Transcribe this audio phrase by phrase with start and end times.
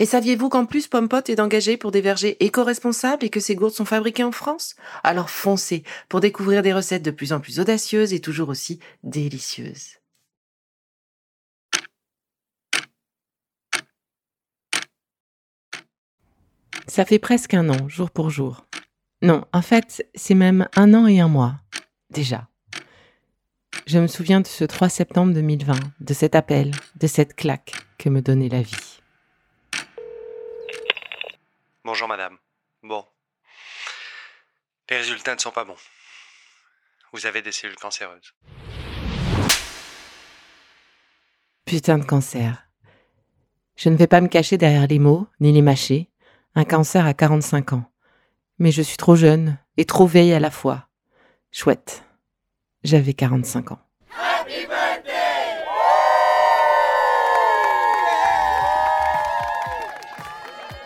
[0.00, 3.74] Et saviez-vous qu'en plus Pompot est engagé pour des vergers éco-responsables et que ces gourdes
[3.74, 4.74] sont fabriquées en France?
[5.02, 9.98] Alors foncez pour découvrir des recettes de plus en plus audacieuses et toujours aussi délicieuses.
[16.86, 18.66] Ça fait presque un an, jour pour jour.
[19.22, 21.54] Non, en fait, c'est même un an et un mois.
[22.10, 22.48] Déjà.
[23.86, 28.08] Je me souviens de ce 3 septembre 2020, de cet appel, de cette claque que
[28.08, 29.00] me donnait la vie.
[31.86, 32.38] Bonjour madame.
[32.82, 33.04] Bon.
[34.88, 35.76] Les résultats ne sont pas bons.
[37.12, 38.32] Vous avez des cellules cancéreuses.
[41.66, 42.66] Putain de cancer.
[43.76, 46.10] Je ne vais pas me cacher derrière les mots, ni les mâcher.
[46.54, 47.92] Un cancer à 45 ans.
[48.58, 50.88] Mais je suis trop jeune et trop vieille à la fois.
[51.50, 52.02] Chouette.
[52.82, 53.80] J'avais 45 ans.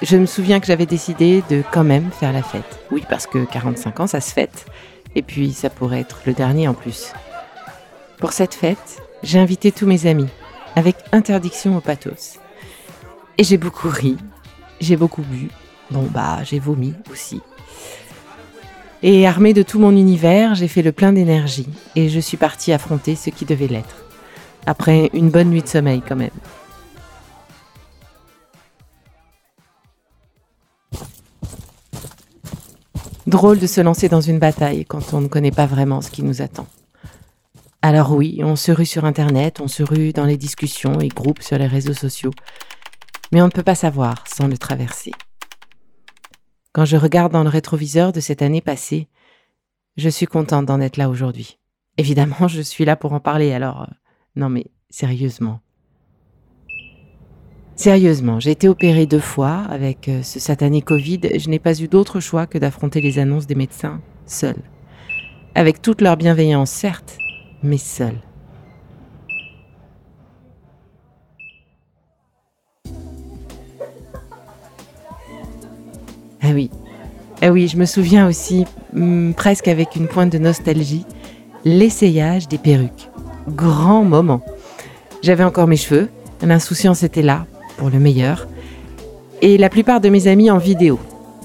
[0.03, 2.79] Je me souviens que j'avais décidé de quand même faire la fête.
[2.91, 4.67] Oui, parce que 45 ans, ça se fête.
[5.15, 7.13] Et puis, ça pourrait être le dernier en plus.
[8.19, 10.29] Pour cette fête, j'ai invité tous mes amis,
[10.77, 12.39] avec interdiction au pathos.
[13.37, 14.17] Et j'ai beaucoup ri,
[14.81, 15.49] j'ai beaucoup bu.
[15.91, 17.41] Bon, bah, j'ai vomi aussi.
[19.03, 22.73] Et armée de tout mon univers, j'ai fait le plein d'énergie et je suis partie
[22.73, 24.05] affronter ce qui devait l'être.
[24.67, 26.31] Après une bonne nuit de sommeil quand même.
[33.29, 36.23] Drôle de se lancer dans une bataille quand on ne connaît pas vraiment ce qui
[36.23, 36.67] nous attend.
[37.83, 41.43] Alors oui, on se rue sur Internet, on se rue dans les discussions et groupes
[41.43, 42.31] sur les réseaux sociaux,
[43.31, 45.13] mais on ne peut pas savoir sans le traverser.
[46.73, 49.09] Quand je regarde dans le rétroviseur de cette année passée,
[49.99, 51.59] je suis contente d'en être là aujourd'hui.
[51.99, 53.83] Évidemment, je suis là pour en parler, alors...
[53.83, 53.95] Euh,
[54.37, 55.61] non mais sérieusement.
[57.79, 61.21] Sérieusement, j'ai été opérée deux fois avec euh, ce satané Covid.
[61.39, 64.57] Je n'ai pas eu d'autre choix que d'affronter les annonces des médecins seule.
[65.55, 67.19] Avec toute leur bienveillance, certes,
[67.63, 68.17] mais seule.
[76.43, 76.71] Ah oui,
[77.43, 81.07] ah oui, je me souviens aussi, hmm, presque avec une pointe de nostalgie,
[81.65, 83.09] l'essayage des perruques.
[83.47, 84.43] Grand moment.
[85.23, 86.09] J'avais encore mes cheveux,
[86.43, 87.47] l'insouciance était là,
[87.79, 88.47] pour le meilleur,
[89.41, 90.99] et la plupart de mes amis en vidéo.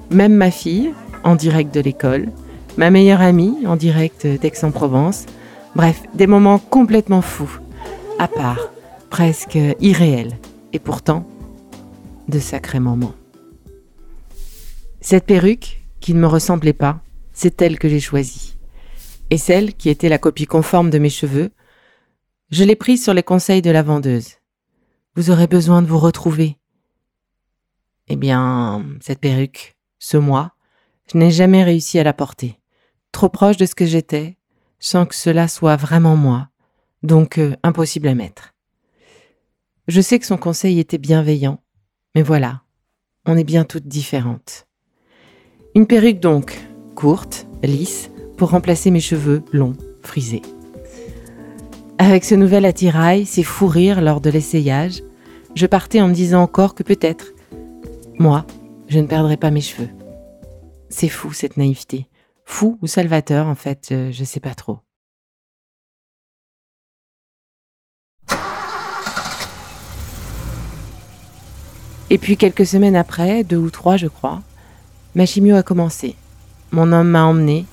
[0.10, 0.92] Même ma fille,
[1.24, 2.30] en direct de l'école,
[2.76, 5.26] ma meilleure amie, en direct d'Aix-en-Provence.
[5.76, 7.60] Bref, des moments complètement fous,
[8.20, 8.72] à part,
[9.10, 10.38] presque irréels,
[10.74, 11.26] et pourtant,
[12.28, 13.14] de sacrés moments.
[15.02, 17.00] Cette perruque, qui ne me ressemblait pas,
[17.32, 18.58] c'est elle que j'ai choisie.
[19.30, 21.52] Et celle qui était la copie conforme de mes cheveux,
[22.52, 24.36] je l'ai prise sur les conseils de la vendeuse.
[25.16, 26.58] Vous aurez besoin de vous retrouver.
[28.08, 30.54] Eh bien, cette perruque, ce moi,
[31.12, 32.60] je n'ai jamais réussi à la porter.
[33.12, 34.38] Trop proche de ce que j'étais,
[34.80, 36.50] sans que cela soit vraiment moi,
[37.04, 38.56] donc euh, impossible à mettre.
[39.88, 41.62] Je sais que son conseil était bienveillant,
[42.16, 42.64] mais voilà,
[43.28, 44.68] on est bien toutes différentes.
[45.76, 46.60] Une perruque donc,
[46.96, 50.42] courte, lisse, pour remplacer mes cheveux longs, frisés.
[51.98, 55.04] Avec ce nouvel attirail, ces fous rires lors de l'essayage,
[55.56, 57.28] je partais en me disant encore que peut-être,
[58.20, 58.46] moi,
[58.88, 59.90] je ne perdrai pas mes cheveux.
[60.90, 62.08] C'est fou cette naïveté.
[62.46, 64.80] Fou ou salvateur, en fait, je, je sais pas trop.
[72.10, 74.42] Et puis quelques semaines après, deux ou trois je crois,
[75.16, 76.16] ma chimio a commencé.
[76.72, 77.66] Mon homme m'a emmené.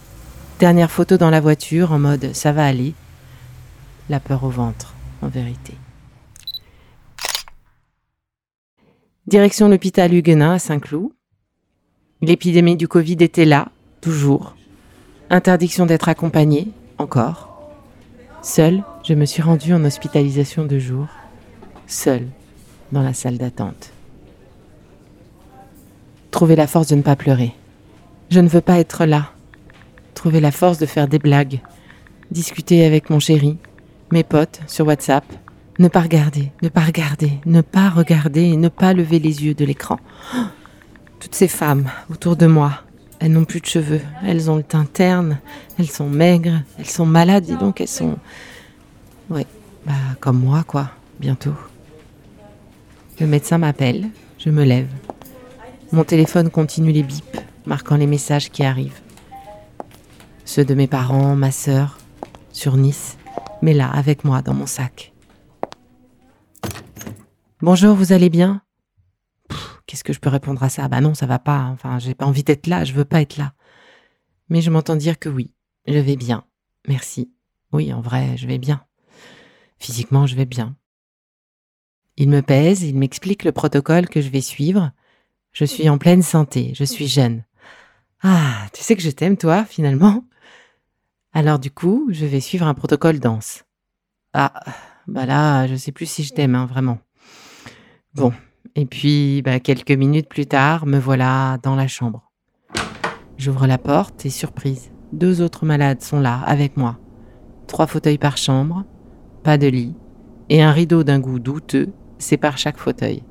[0.60, 2.94] Dernière photo dans la voiture en mode ça va aller
[4.08, 5.74] la peur au ventre, en vérité.
[9.30, 11.12] Direction l'hôpital Huguenin à Saint-Cloud.
[12.20, 13.68] L'épidémie du Covid était là,
[14.00, 14.56] toujours.
[15.30, 16.66] Interdiction d'être accompagnée,
[16.98, 17.70] encore.
[18.42, 21.06] Seule, je me suis rendue en hospitalisation de jour,
[21.86, 22.26] seule,
[22.90, 23.92] dans la salle d'attente.
[26.32, 27.52] Trouver la force de ne pas pleurer.
[28.30, 29.30] Je ne veux pas être là.
[30.14, 31.60] Trouver la force de faire des blagues.
[32.32, 33.58] Discuter avec mon chéri,
[34.10, 35.24] mes potes sur WhatsApp.
[35.80, 39.64] Ne pas regarder, ne pas regarder, ne pas regarder ne pas lever les yeux de
[39.64, 39.98] l'écran.
[41.20, 42.82] Toutes ces femmes autour de moi,
[43.18, 45.38] elles n'ont plus de cheveux, elles ont le teint terne,
[45.78, 48.18] elles sont maigres, elles sont malades, dis donc, elles sont.
[49.30, 49.46] Ouais,
[49.86, 51.54] bah, comme moi, quoi, bientôt.
[53.18, 54.88] Le médecin m'appelle, je me lève.
[55.92, 59.00] Mon téléphone continue les bips, marquant les messages qui arrivent.
[60.44, 61.96] Ceux de mes parents, ma sœur,
[62.52, 63.16] sur Nice,
[63.62, 65.09] mais là, avec moi, dans mon sac.
[67.62, 68.62] Bonjour, vous allez bien?
[69.86, 70.88] Qu'est-ce que je peux répondre à ça?
[70.88, 71.64] Bah non, ça va pas.
[71.64, 73.52] Enfin, j'ai pas envie d'être là, je veux pas être là.
[74.48, 75.52] Mais je m'entends dire que oui,
[75.86, 76.44] je vais bien.
[76.88, 77.34] Merci.
[77.72, 78.82] Oui, en vrai, je vais bien.
[79.78, 80.74] Physiquement, je vais bien.
[82.16, 84.92] Il me pèse, il m'explique le protocole que je vais suivre.
[85.52, 87.44] Je suis en pleine santé, je suis jeune.
[88.22, 90.24] Ah, tu sais que je t'aime, toi, finalement
[91.34, 93.64] Alors du coup, je vais suivre un protocole dense.
[94.32, 94.64] Ah,
[95.06, 96.98] bah là, je sais plus si je t'aime, hein, vraiment.
[98.14, 98.32] Bon,
[98.74, 102.30] et puis, bah, quelques minutes plus tard, me voilà dans la chambre.
[103.36, 106.98] J'ouvre la porte et surprise, deux autres malades sont là, avec moi.
[107.68, 108.84] Trois fauteuils par chambre,
[109.44, 109.94] pas de lit,
[110.48, 113.22] et un rideau d'un goût douteux sépare chaque fauteuil.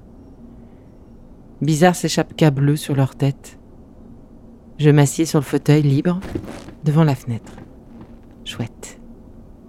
[1.61, 3.59] Bizarre ces chapkas bleus sur leur tête.
[4.77, 6.21] Je m'assieds sur le fauteuil libre,
[6.85, 7.51] devant la fenêtre.
[8.45, 8.99] Chouette.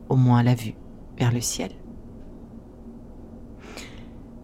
[0.09, 0.75] Au moins la vue
[1.19, 1.71] vers le ciel.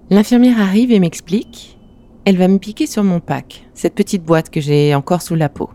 [0.08, 1.78] L'infirmière arrive et m'explique.
[2.24, 5.48] Elle va me piquer sur mon pack, cette petite boîte que j'ai encore sous la
[5.48, 5.70] peau.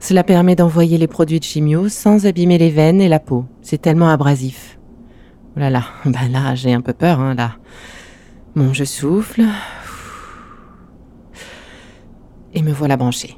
[0.00, 3.44] Cela permet d'envoyer les produits de chimio sans abîmer les veines et la peau.
[3.62, 4.78] C'est tellement abrasif.
[5.56, 7.56] Oh là là, ben là, j'ai un peu peur, hein, là.
[8.56, 9.44] Bon, je souffle.
[12.54, 13.36] Et me voilà branché.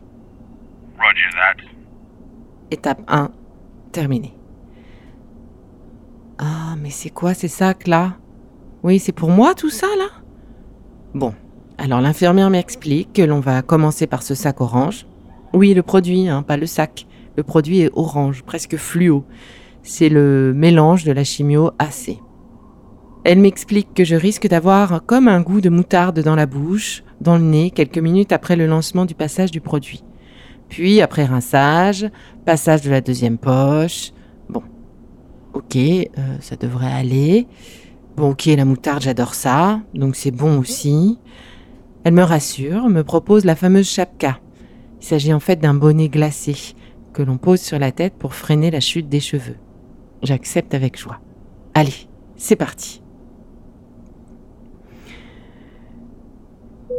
[0.99, 1.65] Roger that.
[2.71, 3.31] Étape 1,
[3.93, 4.35] terminée.
[6.39, 8.17] Ah, mais c'est quoi ces sacs là?
[8.83, 10.09] Oui, c'est pour moi tout ça, là?
[11.15, 11.35] Bon,
[11.79, 15.07] alors l'infirmière m'explique que l'on va commencer par ce sac orange.
[15.53, 17.07] Oui, le produit, hein, pas le sac.
[17.37, 19.25] Le produit est orange, presque fluo.
[19.83, 22.19] C'est le mélange de la chimio AC.
[23.25, 27.37] Elle m'explique que je risque d'avoir comme un goût de moutarde dans la bouche, dans
[27.37, 30.05] le nez, quelques minutes après le lancement du passage du produit.
[30.69, 32.11] Puis, après rinçage,
[32.45, 34.13] passage de la deuxième poche.
[34.49, 34.63] Bon,
[35.55, 36.07] ok, euh,
[36.41, 37.47] ça devrait aller.
[38.19, 41.21] Bon, ok, la moutarde, j'adore ça, donc c'est bon aussi.
[42.03, 44.41] Elle me rassure, me propose la fameuse chapka.
[45.01, 46.75] Il s'agit en fait d'un bonnet glacé
[47.13, 49.55] que l'on pose sur la tête pour freiner la chute des cheveux.
[50.25, 51.21] J'accepte avec joie.
[51.75, 53.03] Allez, c'est parti.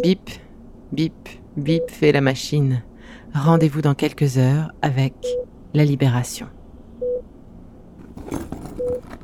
[0.01, 0.29] Bip,
[0.93, 1.27] bip,
[1.57, 2.81] bip fait la machine.
[3.33, 5.15] Rendez-vous dans quelques heures avec
[5.73, 6.47] la libération.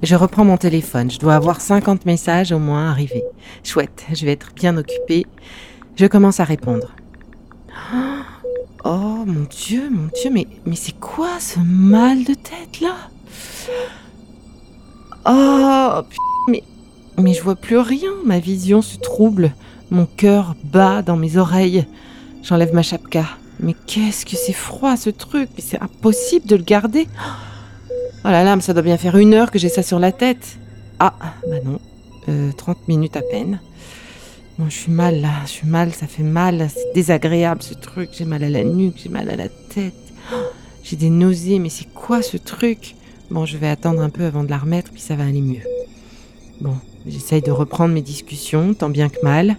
[0.06, 1.10] Je reprends mon téléphone.
[1.10, 3.24] Je dois avoir 50 messages au moins arrivés.
[3.64, 5.26] Chouette, je vais être bien occupée.
[5.96, 6.92] Je commence à répondre.
[8.84, 10.46] Oh mon Dieu, mon Dieu, mais,
[10.76, 12.96] c'est quoi ce mal de tête là?
[15.26, 16.04] Oh,
[16.50, 16.62] mais,
[17.18, 18.12] mais je vois plus rien.
[18.26, 19.56] Ma vision se trouble.
[19.90, 21.88] Mon cœur bat dans mes oreilles.
[22.44, 23.26] J'enlève ma chapka.
[23.60, 25.50] Mais qu'est-ce que c'est froid ce truc?
[25.58, 27.08] C'est impossible de le garder.
[28.32, 30.58] La lame, ça doit bien faire une heure que j'ai ça sur la tête.
[31.00, 31.14] Ah,
[31.48, 31.80] bah non.
[32.30, 33.60] Euh, 30 minutes à peine.
[34.58, 38.10] Bon, je suis mal là, je suis mal, ça fait mal, c'est désagréable ce truc.
[38.14, 39.94] J'ai mal à la nuque, j'ai mal à la tête.
[40.34, 40.38] Oh,
[40.84, 42.96] j'ai des nausées, mais c'est quoi ce truc?
[43.30, 45.64] Bon, je vais attendre un peu avant de la remettre, puis ça va aller mieux.
[46.62, 49.58] Bon, j'essaye de reprendre mes discussions, tant bien que mal.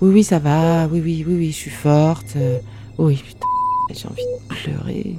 [0.00, 2.34] Oui, oui, ça va, oui, oui, oui, oui, je suis forte.
[2.36, 2.58] Euh,
[2.98, 3.46] oui, putain,
[3.90, 5.16] j'ai envie de pleurer.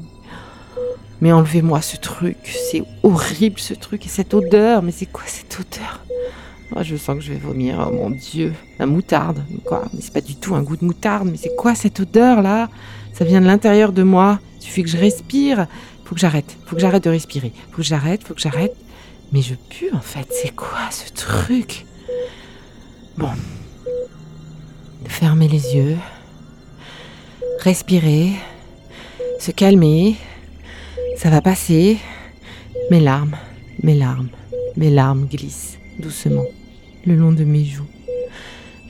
[1.22, 5.58] Mais enlevez-moi ce truc, c'est horrible ce truc et cette odeur, mais c'est quoi cette
[5.60, 6.02] odeur?
[6.76, 9.86] Oh, Je sens que je vais vomir, oh mon dieu, la moutarde, quoi.
[9.94, 12.70] Mais c'est pas du tout un goût de moutarde, mais c'est quoi cette odeur là?
[13.14, 15.68] Ça vient de l'intérieur de moi, il suffit que je respire,
[16.04, 18.76] faut que j'arrête, faut que j'arrête de respirer, faut que j'arrête, faut que j'arrête.
[19.32, 21.86] Mais je pue en fait, c'est quoi ce truc?
[23.18, 23.30] Bon,
[25.08, 25.98] fermer les yeux,
[27.60, 28.32] respirer,
[29.40, 30.16] se calmer.
[31.16, 31.98] Ça va passer.
[32.92, 33.38] Mes larmes,
[33.82, 34.30] mes larmes,
[34.76, 36.46] mes larmes glissent doucement
[37.06, 37.88] le long de mes joues.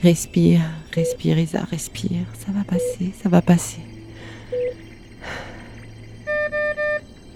[0.02, 0.60] Respire,
[0.92, 2.26] respire, Isa, respire.
[2.38, 3.80] Ça va passer, ça va passer.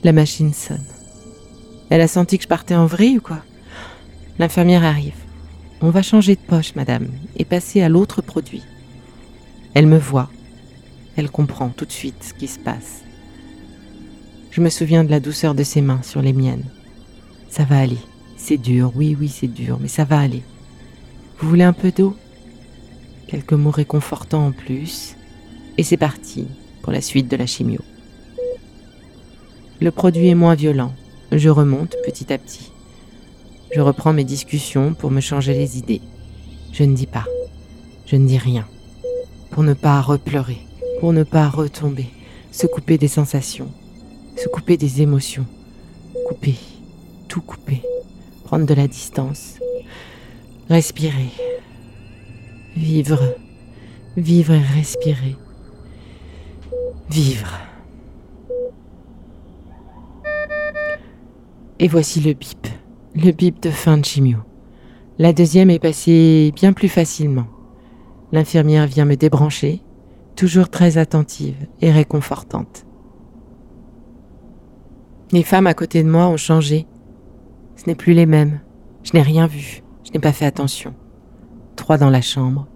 [0.02, 0.84] La machine sonne.
[1.88, 3.42] Elle a senti que je partais en vrille ou quoi?
[4.38, 5.14] L'infirmière arrive.
[5.80, 8.62] On va changer de poche, madame, et passer à l'autre produit.
[9.74, 10.30] Elle me voit,
[11.16, 13.02] Elle comprend tout de suite ce qui se passe.
[14.50, 16.64] Je me souviens de la douceur de ses mains sur les miennes.
[17.48, 17.98] Ça va aller.
[18.36, 20.42] C'est dur, oui, oui, c'est dur, mais ça va aller.
[21.38, 22.16] Vous voulez un peu d'eau?
[23.28, 25.14] Quelques mots réconfortants en plus.
[25.78, 26.48] Et c'est parti
[26.82, 27.80] pour la suite de la chimio.
[29.80, 30.92] Le produit est moins violent.
[31.30, 32.72] Je remonte petit à petit.
[33.72, 36.02] Je reprends mes discussions pour me changer les idées.
[36.72, 37.24] Je ne dis pas.
[38.04, 38.66] Je ne dis rien.
[39.50, 40.58] Pour ne pas repleurer.
[40.98, 42.06] Pour ne pas retomber.
[42.50, 43.70] Se couper des sensations.
[44.42, 45.44] Se couper des émotions.
[46.26, 46.54] Couper.
[47.28, 47.82] Tout couper.
[48.44, 49.58] Prendre de la distance.
[50.70, 51.28] Respirer.
[52.74, 53.20] Vivre.
[54.16, 55.36] Vivre et respirer.
[57.10, 57.58] Vivre.
[61.78, 62.66] Et voici le bip.
[63.14, 64.38] Le bip de fin de chimio.
[65.18, 67.48] La deuxième est passée bien plus facilement.
[68.32, 69.82] L'infirmière vient me débrancher,
[70.34, 72.86] toujours très attentive et réconfortante.
[75.32, 76.86] Les femmes à côté de moi ont changé.
[77.76, 78.60] Ce n'est plus les mêmes.
[79.04, 79.82] Je n'ai rien vu.
[80.04, 80.94] Je n'ai pas fait attention.
[81.76, 82.66] Trois dans la chambre,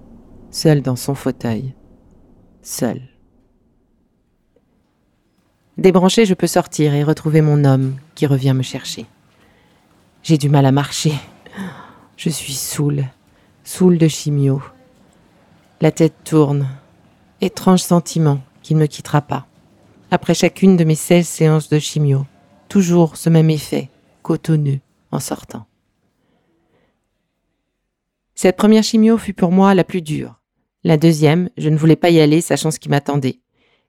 [0.50, 1.74] seul dans son fauteuil.
[2.62, 3.02] Seul.
[5.76, 9.06] Débranché, je peux sortir et retrouver mon homme qui revient me chercher.
[10.22, 11.12] J'ai du mal à marcher.
[12.16, 13.04] Je suis saoule,
[13.64, 14.62] saoule de chimio.
[15.80, 16.68] La tête tourne.
[17.40, 19.46] Étrange sentiment qu'il ne me quittera pas.
[20.12, 22.24] Après chacune de mes 16 séances de chimio,
[22.74, 23.88] toujours ce même effet,
[24.22, 24.80] cotonneux,
[25.12, 25.66] en sortant.
[28.34, 30.40] Cette première chimio fut pour moi la plus dure.
[30.82, 33.38] La deuxième, je ne voulais pas y aller, sachant ce qui m'attendait.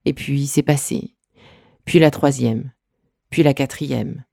[0.05, 1.15] Et puis, c'est passé
[1.85, 2.71] puis la troisième,
[3.29, 4.23] puis la quatrième.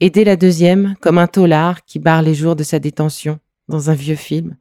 [0.00, 3.38] Et dès la deuxième, comme un taulard qui barre les jours de sa détention
[3.68, 4.56] dans un vieux film,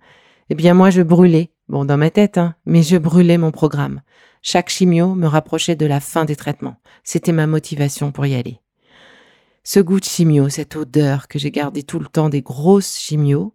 [0.50, 4.02] eh bien moi je brûlais, bon dans ma tête, hein, mais je brûlais mon programme.
[4.42, 6.78] Chaque chimio me rapprochait de la fin des traitements.
[7.04, 8.60] C'était ma motivation pour y aller.
[9.72, 13.54] Ce goût de chimio, cette odeur que j'ai gardée tout le temps des grosses chimios,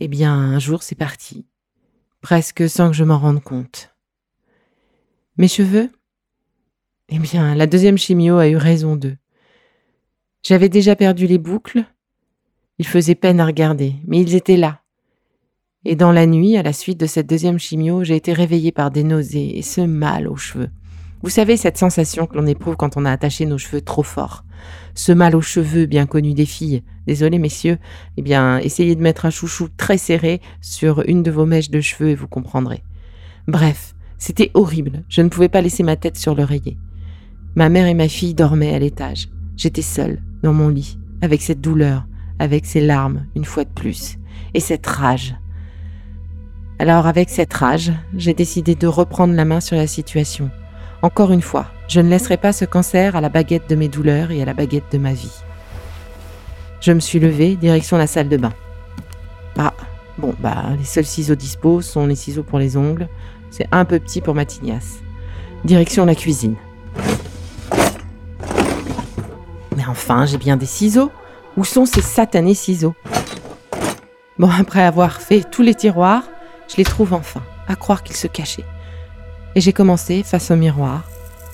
[0.00, 1.46] eh bien un jour c'est parti,
[2.22, 3.94] presque sans que je m'en rende compte.
[5.36, 5.92] Mes cheveux,
[7.08, 9.16] eh bien, la deuxième chimio a eu raison d'eux.
[10.42, 11.84] J'avais déjà perdu les boucles.
[12.78, 14.82] Ils faisaient peine à regarder, mais ils étaient là.
[15.84, 18.90] Et dans la nuit, à la suite de cette deuxième chimio, j'ai été réveillée par
[18.90, 20.70] des nausées et ce mal aux cheveux.
[21.22, 24.42] Vous savez cette sensation que l'on éprouve quand on a attaché nos cheveux trop fort.
[24.94, 26.82] Ce mal aux cheveux bien connu des filles.
[27.06, 27.78] Désolé messieurs,
[28.16, 31.80] eh bien essayez de mettre un chouchou très serré sur une de vos mèches de
[31.80, 32.82] cheveux et vous comprendrez.
[33.48, 35.02] Bref, c'était horrible.
[35.08, 36.78] Je ne pouvais pas laisser ma tête sur l'oreiller.
[37.54, 39.28] Ma mère et ma fille dormaient à l'étage.
[39.56, 42.06] J'étais seule, dans mon lit, avec cette douleur,
[42.38, 44.18] avec ces larmes, une fois de plus,
[44.54, 45.34] et cette rage.
[46.78, 50.50] Alors avec cette rage, j'ai décidé de reprendre la main sur la situation.
[51.02, 54.30] Encore une fois, je ne laisserai pas ce cancer à la baguette de mes douleurs
[54.30, 55.42] et à la baguette de ma vie.
[56.80, 58.54] Je me suis levée, direction la salle de bain.
[59.58, 59.74] Ah,
[60.16, 63.08] bon, bah, les seuls ciseaux dispo sont les ciseaux pour les ongles.
[63.50, 65.00] C'est un peu petit pour ma tignasse.
[65.66, 66.56] Direction la cuisine.
[69.86, 71.12] enfin, j'ai bien des ciseaux.
[71.58, 72.94] Où sont ces satanés ciseaux?
[74.38, 76.22] Bon, après avoir fait tous les tiroirs,
[76.70, 78.64] je les trouve enfin, à croire qu'ils se cachaient.
[79.54, 81.02] Et j'ai commencé face au miroir.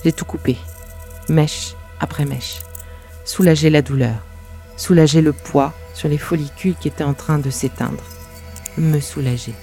[0.03, 0.57] J'ai tout coupé,
[1.27, 2.61] mèche après mèche.
[3.25, 4.15] Soulager la douleur,
[4.77, 8.03] soulager le poids sur les follicules qui étaient en train de s'éteindre.
[8.77, 9.53] Me soulager.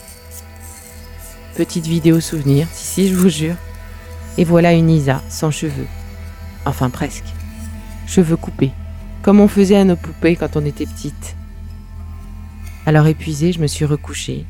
[1.57, 3.57] Petite vidéo souvenir, si si, je vous jure.
[4.37, 5.87] Et voilà une Isa sans cheveux.
[6.66, 7.25] Enfin presque
[8.07, 8.73] cheveux coupés,
[9.23, 11.37] comme on faisait à nos poupées quand on était petite.
[12.87, 14.47] Alors épuisée, je me suis recouchée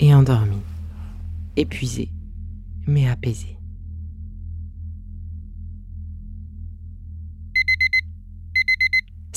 [0.00, 0.62] et endormie.
[1.56, 2.08] Épuisée,
[2.86, 3.56] mais apaisée.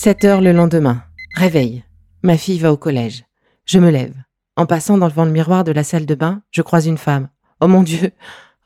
[0.06, 1.04] Sept heures le lendemain.
[1.34, 1.84] Réveil.
[2.22, 3.26] Ma fille va au collège.
[3.66, 4.14] Je me lève.
[4.56, 7.28] En passant devant le miroir de la salle de bain, je croise une femme.
[7.60, 8.12] Oh mon Dieu.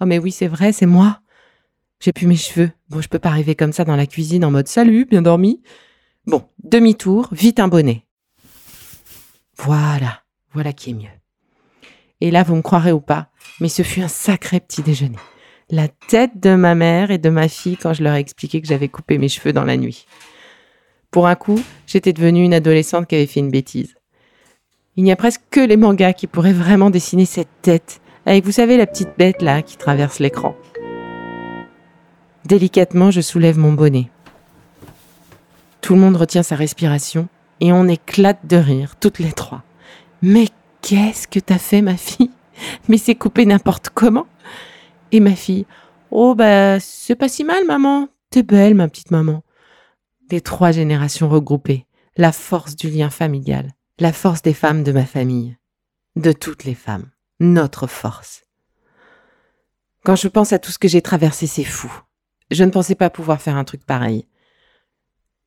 [0.01, 1.21] Oh mais oui, c'est vrai, c'est moi.
[2.01, 2.71] J'ai plus mes cheveux.
[2.89, 5.61] Bon, je peux pas arriver comme ça dans la cuisine en mode salut, bien dormi.
[6.27, 8.05] Bon, demi-tour, vite un bonnet.
[9.55, 11.07] Voilà, voilà qui est mieux.
[12.19, 13.29] Et là, vous me croirez ou pas,
[13.61, 15.15] mais ce fut un sacré petit déjeuner.
[15.69, 18.67] La tête de ma mère et de ma fille quand je leur ai expliqué que
[18.67, 20.05] j'avais coupé mes cheveux dans la nuit.
[21.11, 23.95] Pour un coup, j'étais devenue une adolescente qui avait fait une bêtise.
[24.95, 28.51] Il n'y a presque que les mangas qui pourraient vraiment dessiner cette tête, avec, vous
[28.51, 30.55] savez, la petite bête là qui traverse l'écran.
[32.45, 34.09] Délicatement, je soulève mon bonnet.
[35.81, 37.27] Tout le monde retient sa respiration
[37.59, 39.63] et on éclate de rire, toutes les trois.
[40.21, 40.47] Mais
[40.81, 42.31] qu'est-ce que t'as fait, ma fille?
[42.87, 44.27] Mais c'est coupé n'importe comment
[45.11, 45.65] Et ma fille
[46.11, 48.09] Oh, bah, c'est pas si mal, maman.
[48.29, 49.43] T'es belle, ma petite maman.
[50.31, 55.05] Les trois générations regroupées, la force du lien familial, la force des femmes de ma
[55.05, 55.57] famille,
[56.15, 57.09] de toutes les femmes,
[57.39, 58.43] notre force.
[60.03, 61.91] Quand je pense à tout ce que j'ai traversé, c'est fou.
[62.51, 64.27] Je ne pensais pas pouvoir faire un truc pareil.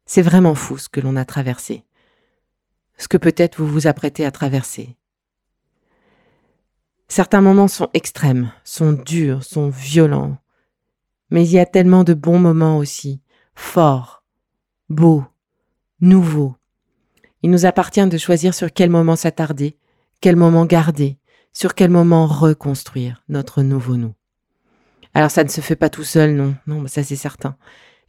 [0.04, 1.84] C'est vraiment fou ce que l'on a traversé.
[2.98, 4.96] Ce que peut-être vous vous apprêtez à traverser.
[7.06, 10.38] Certains moments sont extrêmes, sont durs, sont violents.
[11.30, 13.20] Mais il y a tellement de bons moments aussi,
[13.54, 14.21] forts,
[14.92, 15.24] beaux,
[16.00, 16.54] nouveaux.
[17.42, 19.76] Il nous appartient de choisir sur quel moment s'attarder,
[20.20, 21.18] quel moment garder,
[21.52, 24.14] sur quel moment reconstruire notre nouveau nous.
[25.14, 27.56] Alors ça ne se fait pas tout seul, non, non, ça c'est certain.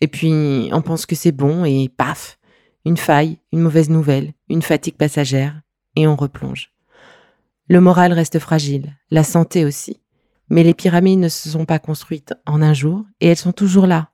[0.01, 2.37] Et puis on pense que c'est bon et paf,
[2.85, 5.61] une faille, une mauvaise nouvelle, une fatigue passagère,
[5.95, 6.71] et on replonge.
[7.67, 10.01] Le moral reste fragile, la santé aussi.
[10.49, 13.87] Mais les pyramides ne se sont pas construites en un jour, et elles sont toujours
[13.87, 14.09] là.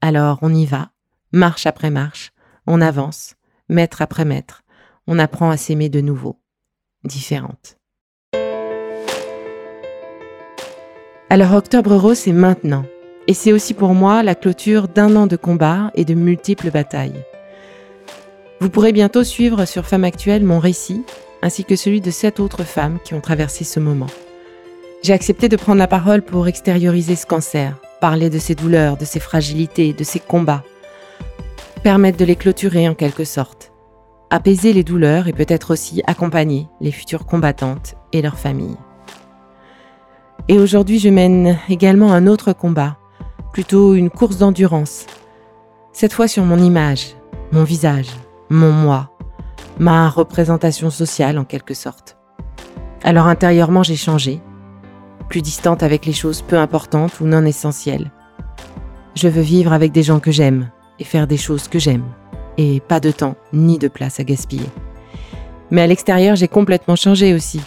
[0.00, 0.90] Alors on y va,
[1.32, 2.32] marche après marche,
[2.66, 3.34] on avance,
[3.68, 4.62] mètre après mètre,
[5.06, 6.40] on apprend à s'aimer de nouveau,
[7.04, 7.78] différente.
[11.28, 12.84] Alors Octobre Rose, c'est maintenant.
[13.26, 17.24] Et c'est aussi pour moi la clôture d'un an de combat et de multiples batailles.
[18.60, 21.04] Vous pourrez bientôt suivre sur Femme Actuelle mon récit,
[21.42, 24.06] ainsi que celui de sept autres femmes qui ont traversé ce moment.
[25.02, 29.04] J'ai accepté de prendre la parole pour extérioriser ce cancer, parler de ses douleurs, de
[29.04, 30.64] ses fragilités, de ses combats,
[31.82, 33.72] permettre de les clôturer en quelque sorte,
[34.30, 38.76] apaiser les douleurs et peut-être aussi accompagner les futures combattantes et leurs familles.
[40.48, 42.98] Et aujourd'hui, je mène également un autre combat,
[43.52, 45.06] plutôt une course d'endurance.
[45.92, 47.16] Cette fois sur mon image,
[47.52, 48.08] mon visage,
[48.50, 49.10] mon moi,
[49.78, 52.16] ma représentation sociale en quelque sorte.
[53.02, 54.40] Alors intérieurement, j'ai changé,
[55.28, 58.12] plus distante avec les choses peu importantes ou non essentielles.
[59.14, 62.04] Je veux vivre avec des gens que j'aime et faire des choses que j'aime,
[62.58, 64.68] et pas de temps ni de place à gaspiller.
[65.70, 67.60] Mais à l'extérieur, j'ai complètement changé aussi.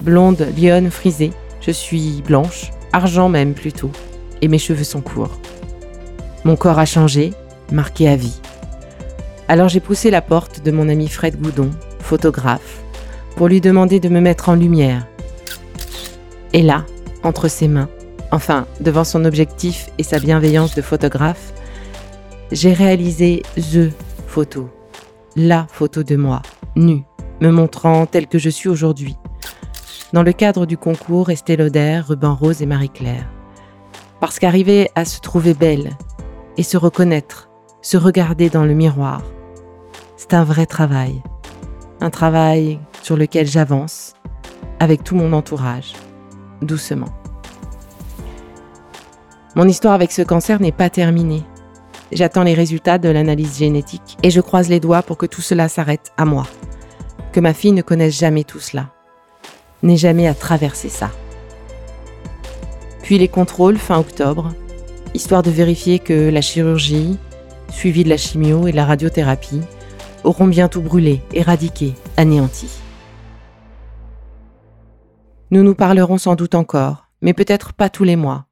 [0.00, 3.90] Blonde, lionne, frisée, je suis blanche, argent même plutôt,
[4.40, 5.38] et mes cheveux sont courts.
[6.44, 7.32] Mon corps a changé,
[7.70, 8.40] marqué à vie.
[9.48, 12.80] Alors j'ai poussé la porte de mon ami Fred Goudon, photographe,
[13.36, 15.06] pour lui demander de me mettre en lumière.
[16.52, 16.84] Et là,
[17.22, 17.88] entre ses mains,
[18.30, 21.52] enfin devant son objectif et sa bienveillance de photographe,
[22.52, 23.90] j'ai réalisé THE
[24.26, 24.68] photo,
[25.36, 26.42] la photo de moi,
[26.76, 27.02] nue,
[27.40, 29.16] me montrant telle que je suis aujourd'hui,
[30.12, 33.26] dans le cadre du concours Estée Lauder, Ruban Rose et Marie-Claire.
[34.20, 35.96] Parce qu'arriver à se trouver belle
[36.58, 37.48] et se reconnaître,
[37.80, 39.22] se regarder dans le miroir,
[40.18, 41.22] c'est un vrai travail.
[42.02, 44.12] Un travail sur lequel j'avance
[44.78, 45.94] avec tout mon entourage,
[46.60, 47.08] doucement.
[49.56, 51.44] Mon histoire avec ce cancer n'est pas terminée.
[52.12, 55.68] J'attends les résultats de l'analyse génétique et je croise les doigts pour que tout cela
[55.68, 56.46] s'arrête à moi.
[57.32, 58.92] Que ma fille ne connaisse jamais tout cela
[59.82, 61.10] n'ai jamais à traverser ça.
[63.02, 64.54] Puis les contrôles fin octobre,
[65.14, 67.18] histoire de vérifier que la chirurgie,
[67.70, 69.60] suivie de la chimio et de la radiothérapie,
[70.24, 72.70] auront bientôt brûlé, éradiqué, anéanti.
[75.50, 78.46] Nous nous parlerons sans doute encore, mais peut-être pas tous les mois.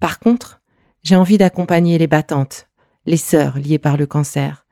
[0.00, 0.60] Par contre,
[1.02, 2.65] j'ai envie d'accompagner les battantes,
[3.06, 4.66] les sœurs liées par le cancer,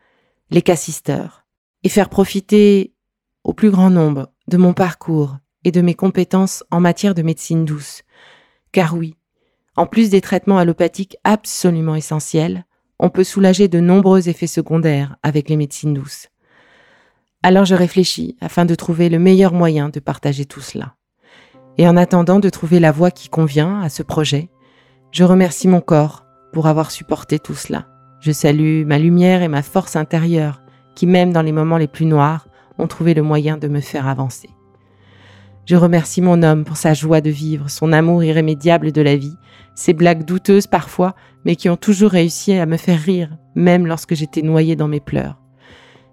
[0.50, 1.44] les cassisteurs,
[1.82, 2.92] et faire profiter
[3.44, 7.64] au plus grand nombre de mon parcours et de mes compétences en matière de médecine
[7.64, 8.02] douce.
[8.72, 9.16] Car oui,
[9.76, 12.64] en plus des traitements allopathiques absolument essentiels,
[12.98, 16.28] on peut soulager de nombreux effets secondaires avec les médecines douces.
[17.42, 20.96] Alors je réfléchis afin de trouver le meilleur moyen de partager tout cela.
[21.76, 24.48] Et en attendant de trouver la voie qui convient à ce projet,
[25.10, 27.93] je remercie mon corps pour avoir supporté tout cela.
[28.24, 30.62] Je salue ma lumière et ma force intérieure
[30.94, 34.08] qui, même dans les moments les plus noirs, ont trouvé le moyen de me faire
[34.08, 34.48] avancer.
[35.66, 39.36] Je remercie mon homme pour sa joie de vivre, son amour irrémédiable de la vie,
[39.74, 44.14] ses blagues douteuses parfois, mais qui ont toujours réussi à me faire rire, même lorsque
[44.14, 45.38] j'étais noyée dans mes pleurs.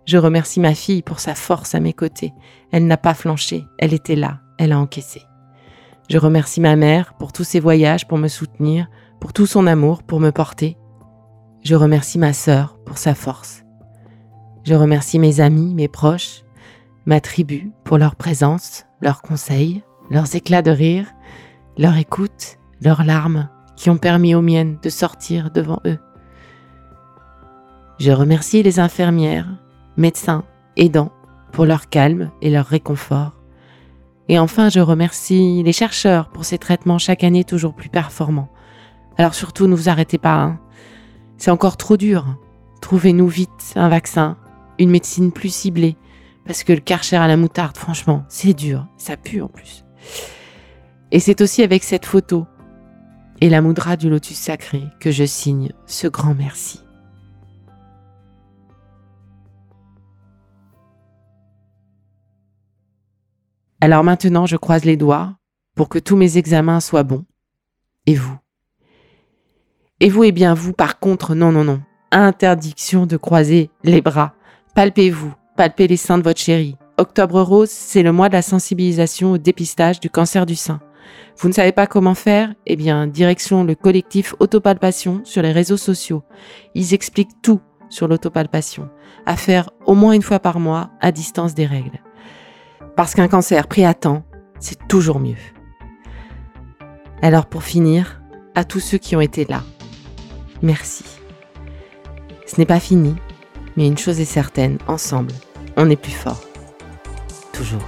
[0.06, 2.34] Je remercie ma fille pour sa force à mes côtés.
[2.74, 5.22] Elle n'a pas flanché, elle était là, elle a encaissé.
[6.10, 8.88] Je remercie ma mère pour tous ses voyages pour me soutenir,
[9.22, 10.76] pour tout son amour pour me porter.
[11.64, 13.64] Je remercie ma sœur pour sa force.
[14.64, 16.44] Je remercie mes amis, mes proches,
[17.06, 21.08] ma tribu pour leur présence, leurs conseils, leurs éclats de rire,
[21.78, 26.00] leur écoute, leurs larmes qui ont permis aux miennes de sortir devant eux.
[28.00, 29.48] Je remercie les infirmières,
[29.98, 30.44] médecins,
[30.78, 31.12] aidants
[31.52, 33.34] pour leur calme et leur réconfort.
[34.30, 38.50] Et enfin, je remercie les chercheurs pour ces traitements chaque année toujours plus performants.
[39.18, 40.42] Alors surtout, ne vous arrêtez pas.
[40.42, 40.60] Hein.
[41.42, 42.38] C'est encore trop dur.
[42.82, 44.38] Trouvez-nous vite un vaccin,
[44.78, 45.98] une médecine plus ciblée.
[46.46, 48.86] Parce que le karcher à la moutarde, franchement, c'est dur.
[48.96, 49.84] Ça pue en plus.
[51.10, 52.46] Et c'est aussi avec cette photo
[53.42, 56.80] et la moudra du lotus sacré que je signe ce grand merci.
[63.80, 65.38] Alors maintenant, je croise les doigts
[65.76, 67.26] pour que tous mes examens soient bons.
[68.06, 68.38] Et vous?
[70.04, 71.80] Et vous, eh bien vous, par contre, non, non, non.
[72.12, 74.34] Interdiction de croiser les bras.
[74.74, 76.76] Palpez-vous, palpez les seins de votre chérie.
[76.98, 80.80] Octobre rose, c'est le mois de la sensibilisation au dépistage du cancer du sein.
[81.38, 82.52] Vous ne savez pas comment faire?
[82.66, 86.24] Eh bien, direction le collectif Autopalpation sur les réseaux sociaux.
[86.74, 88.90] Ils expliquent tout sur l'autopalpation,
[89.28, 92.02] à faire au moins une fois par mois à distance des règles.
[92.96, 94.24] Parce qu'un cancer pris à temps,
[94.60, 95.36] c'est toujours mieux.
[97.22, 98.20] Alors pour finir,
[98.56, 99.62] à tous ceux qui ont été là,
[100.62, 101.06] merci.
[102.46, 103.16] Ce n'est pas fini,
[103.78, 105.34] mais une chose est certaine, ensemble,
[105.78, 106.42] on est plus fort.
[107.54, 107.82] Toujours.